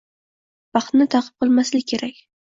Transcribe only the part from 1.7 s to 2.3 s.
kerak.